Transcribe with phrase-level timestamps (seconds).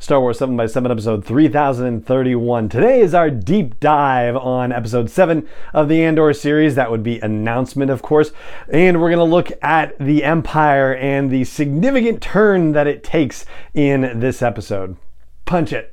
[0.00, 2.68] Star Wars 7 by 7 episode 3031.
[2.68, 6.76] Today is our deep dive on episode 7 of the Andor series.
[6.76, 8.30] That would be announcement, of course.
[8.72, 13.44] And we're going to look at the Empire and the significant turn that it takes
[13.74, 14.96] in this episode.
[15.44, 15.92] Punch it.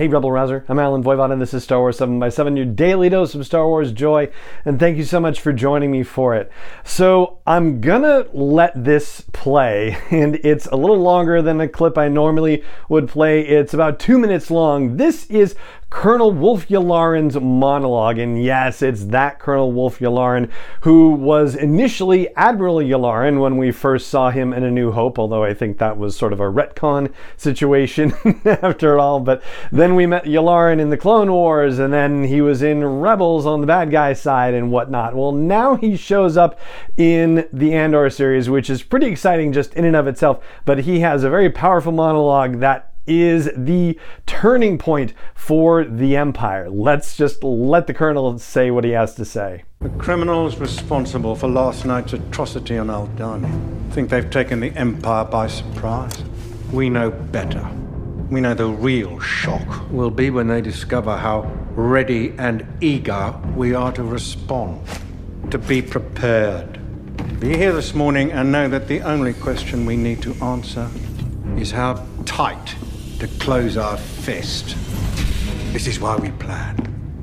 [0.00, 0.64] Hey, Rebel Rouser.
[0.66, 3.44] I'm Allen Voivod, and this is Star Wars 7 by 7 your daily dose of
[3.44, 4.30] Star Wars joy,
[4.64, 6.50] and thank you so much for joining me for it.
[6.84, 12.08] So, I'm gonna let this play, and it's a little longer than a clip I
[12.08, 13.46] normally would play.
[13.46, 14.96] It's about two minutes long.
[14.96, 15.54] This is
[15.90, 18.18] Colonel Wolf Yularen's monologue.
[18.18, 20.48] And yes, it's that Colonel Wolf Yularen
[20.82, 25.44] who was initially Admiral Yularen when we first saw him in A New Hope, although
[25.44, 28.12] I think that was sort of a retcon situation
[28.44, 29.20] after all.
[29.20, 33.44] But then we met Yularen in the Clone Wars, and then he was in Rebels
[33.44, 35.14] on the bad guy side and whatnot.
[35.14, 36.58] Well, now he shows up
[36.96, 40.42] in the Andor series, which is pretty exciting just in and of itself.
[40.64, 46.70] But he has a very powerful monologue that is the turning point for the Empire.
[46.70, 49.64] Let's just let the Colonel say what he has to say.
[49.80, 55.48] The criminals responsible for last night's atrocity on Aldhani think they've taken the Empire by
[55.48, 56.22] surprise.
[56.72, 57.68] We know better.
[58.30, 63.74] We know the real shock will be when they discover how ready and eager we
[63.74, 64.86] are to respond,
[65.50, 66.78] to be prepared.
[67.40, 70.88] Be here this morning and know that the only question we need to answer
[71.56, 72.76] is how tight
[73.20, 74.74] to close our fist.
[75.74, 76.74] This is why we plan.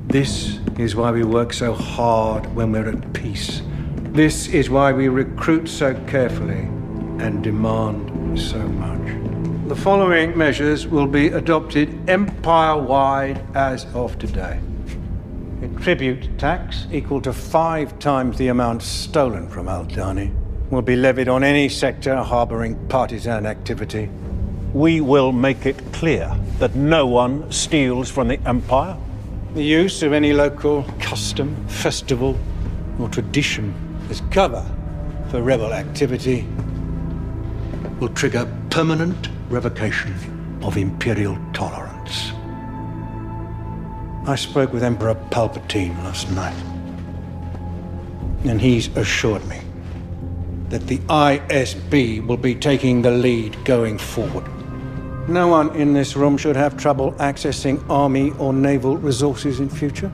[0.06, 3.62] This is why we work so hard when we're at peace.
[4.12, 6.68] This is why we recruit so carefully
[7.18, 9.68] and demand so much.
[9.68, 14.60] The following measures will be adopted empire wide as of today.
[15.62, 20.32] A tribute tax equal to five times the amount stolen from Aldhani
[20.70, 24.08] will be levied on any sector harboring partisan activity
[24.74, 28.96] we will make it clear that no one steals from the Empire.
[29.54, 32.38] The use of any local custom, festival,
[32.98, 33.74] or tradition
[34.10, 34.64] as cover
[35.30, 36.46] for rebel activity
[37.98, 40.14] will trigger permanent revocation
[40.62, 42.32] of Imperial tolerance.
[44.28, 46.56] I spoke with Emperor Palpatine last night,
[48.44, 49.60] and he's assured me
[50.68, 54.44] that the ISB will be taking the lead going forward.
[55.28, 60.10] No one in this room should have trouble accessing army or naval resources in future.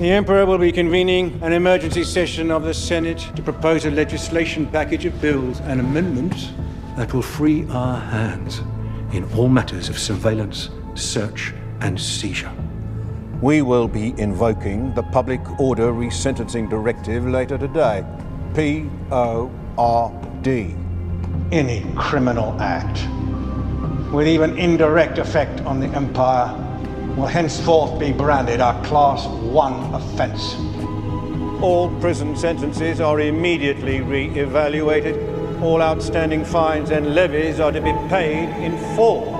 [0.00, 4.66] The Emperor will be convening an emergency session of the Senate to propose a legislation
[4.66, 6.50] package of bills and amendments
[6.96, 8.60] that will free our hands
[9.12, 12.52] in all matters of surveillance, search, and seizure.
[13.40, 18.04] We will be invoking the Public Order Resentencing Directive later today.
[18.52, 20.12] P O R
[20.42, 20.74] D
[21.52, 23.08] any criminal act
[24.12, 26.54] with even indirect effect on the Empire
[27.16, 30.54] will henceforth be branded a Class 1 offence.
[31.62, 35.28] All prison sentences are immediately re evaluated.
[35.60, 39.39] All outstanding fines and levies are to be paid in full.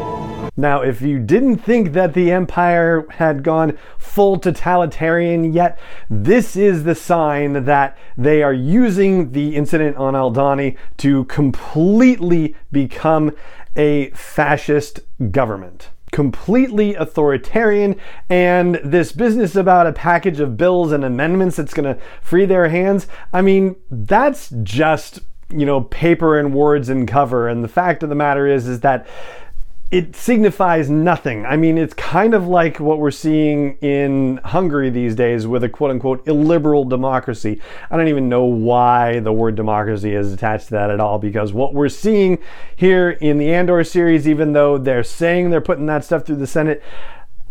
[0.56, 5.78] Now, if you didn't think that the empire had gone full totalitarian yet,
[6.08, 13.32] this is the sign that they are using the incident on Aldhani to completely become
[13.76, 15.00] a fascist
[15.30, 15.90] government.
[16.12, 17.94] Completely authoritarian
[18.28, 22.68] and this business about a package of bills and amendments that's going to free their
[22.68, 25.20] hands i mean that's just
[25.52, 27.48] you know paper and words and cover.
[27.48, 29.06] And the fact of the matter is is that
[29.90, 31.44] it signifies nothing.
[31.44, 35.68] I mean, it's kind of like what we're seeing in Hungary these days with a
[35.68, 37.60] quote unquote illiberal democracy.
[37.90, 41.52] I don't even know why the word democracy is attached to that at all because
[41.52, 42.38] what we're seeing
[42.76, 46.46] here in the Andor series, even though they're saying they're putting that stuff through the
[46.46, 46.82] Senate,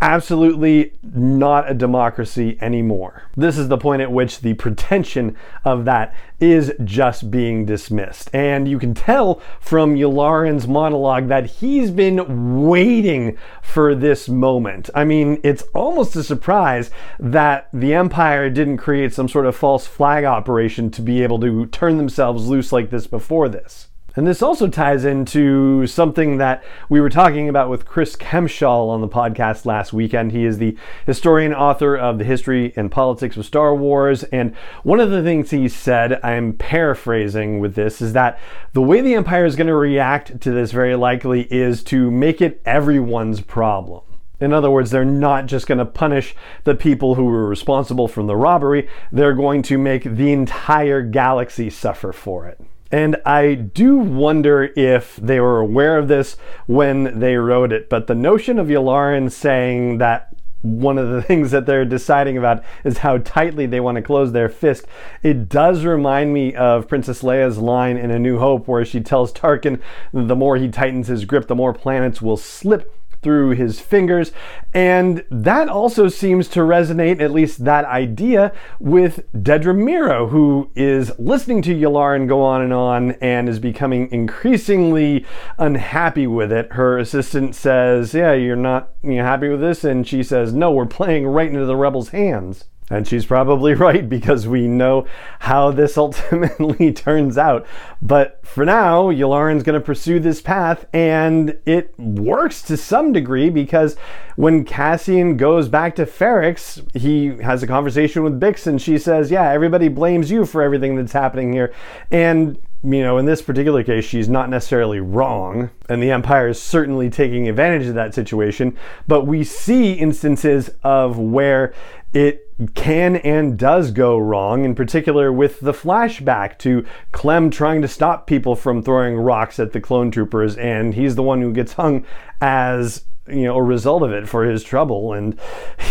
[0.01, 3.23] absolutely not a democracy anymore.
[3.35, 5.35] This is the point at which the pretension
[5.65, 8.29] of that is just being dismissed.
[8.33, 14.89] And you can tell from Yularen's monologue that he's been waiting for this moment.
[14.95, 19.85] I mean, it's almost a surprise that the Empire didn't create some sort of false
[19.85, 23.88] flag operation to be able to turn themselves loose like this before this.
[24.15, 29.01] And this also ties into something that we were talking about with Chris Kempshall on
[29.01, 30.31] the podcast last weekend.
[30.31, 30.75] He is the
[31.05, 34.23] historian author of The History and Politics of Star Wars.
[34.23, 38.39] And one of the things he said, I'm paraphrasing with this, is that
[38.73, 42.41] the way the Empire is going to react to this very likely is to make
[42.41, 44.01] it everyone's problem.
[44.39, 46.33] In other words, they're not just going to punish
[46.63, 51.69] the people who were responsible for the robbery, they're going to make the entire galaxy
[51.69, 52.59] suffer for it.
[52.91, 57.89] And I do wonder if they were aware of this when they wrote it.
[57.89, 60.29] But the notion of Yularen saying that
[60.61, 64.31] one of the things that they're deciding about is how tightly they want to close
[64.31, 64.85] their fist.
[65.23, 69.31] It does remind me of Princess Leia's line in A New Hope, where she tells
[69.31, 69.79] Tarkin
[70.11, 74.31] the more he tightens his grip, the more planets will slip through his fingers.
[74.73, 81.11] And that also seems to resonate, at least that idea, with Dedra Meero, who is
[81.19, 85.25] listening to Yularen go on and on and is becoming increasingly
[85.57, 86.73] unhappy with it.
[86.73, 89.83] Her assistant says, Yeah, you're not you know, happy with this?
[89.83, 92.65] And she says, No, we're playing right into the rebels' hands.
[92.89, 95.07] And she's probably right because we know
[95.39, 97.65] how this ultimately turns out.
[98.01, 103.49] But for now, Yularen's going to pursue this path, and it works to some degree
[103.49, 103.95] because
[104.35, 109.29] when Cassian goes back to Ferrix, he has a conversation with Bix, and she says,
[109.29, 111.73] Yeah, everybody blames you for everything that's happening here.
[112.09, 116.61] And you know, in this particular case, she's not necessarily wrong, and the Empire is
[116.61, 118.77] certainly taking advantage of that situation.
[119.07, 121.73] But we see instances of where
[122.13, 122.45] it
[122.75, 128.27] can and does go wrong, in particular with the flashback to Clem trying to stop
[128.27, 132.05] people from throwing rocks at the clone troopers, and he's the one who gets hung
[132.41, 135.13] as you know a result of it for his trouble.
[135.13, 135.39] And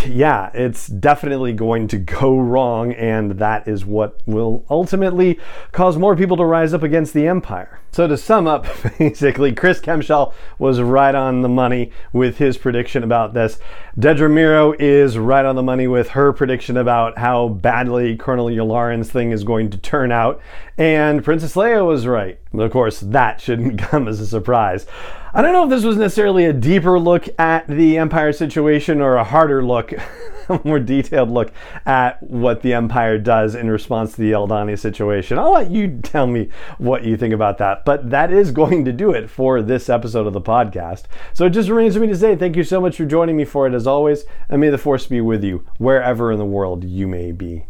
[0.06, 2.92] yeah it's definitely going to go wrong.
[2.92, 5.38] And that is what will ultimately
[5.72, 7.80] cause more people to rise up against the empire.
[7.90, 8.66] So to sum up
[8.98, 13.58] basically chris kempshall was right on the money with his prediction about this.
[13.98, 19.10] Dedra meero is right on the money with her prediction about how badly colonel yularen's
[19.10, 20.40] thing is going to turn out.
[20.76, 22.38] And princess leia was right.
[22.52, 24.86] Of course that shouldn't come as a surprise
[25.34, 29.16] I don't know if this was necessarily a deeper look at the Empire situation or
[29.16, 29.92] a harder look,
[30.48, 31.52] a more detailed look
[31.84, 35.38] at what the Empire does in response to the Aldhani situation.
[35.38, 36.48] I'll let you tell me
[36.78, 37.84] what you think about that.
[37.84, 41.04] But that is going to do it for this episode of the podcast.
[41.34, 43.44] So it just remains for me to say thank you so much for joining me
[43.44, 46.84] for it as always, and may the force be with you wherever in the world
[46.84, 47.66] you may be.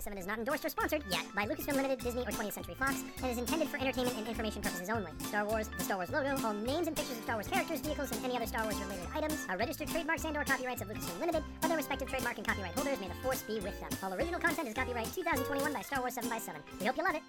[0.00, 3.02] 7 is not endorsed or sponsored yet by Lucasfilm Limited, Disney, or 20th Century Fox,
[3.22, 5.10] and is intended for entertainment and information purposes only.
[5.24, 8.10] Star Wars, the Star Wars logo, all names and pictures of Star Wars characters, vehicles,
[8.12, 11.20] and any other Star Wars related items are registered trademarks and or copyrights of Lucasfilm
[11.20, 13.00] Limited, or their respective trademark and copyright holders.
[13.00, 13.90] May the force be with them.
[14.02, 17.04] All original content is copyright 2021 by Star Wars 7 by 7 We hope you
[17.04, 17.22] love it.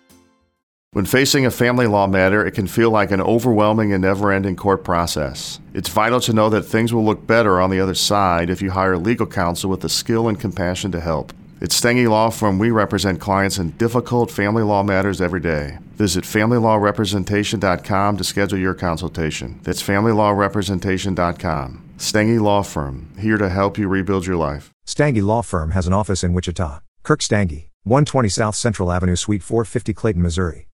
[0.91, 4.55] When facing a family law matter, it can feel like an overwhelming and never ending
[4.55, 5.59] court process.
[5.71, 8.71] It's vital to know that things will look better on the other side if you
[8.71, 11.31] hire legal counsel with the skill and compassion to help.
[11.61, 15.79] At Stange Law Firm, we represent clients in difficult family law matters every day.
[15.97, 19.59] Visit FamilyLawRepresentation.com to schedule your consultation.
[19.63, 21.89] That's FamilyLawRepresentation.com.
[21.97, 24.71] Stange Law Firm, here to help you rebuild your life.
[24.87, 26.79] Stange Law Firm has an office in Wichita.
[27.03, 30.67] Kirk Stange, 120 South Central Avenue, Suite 450, Clayton, Missouri.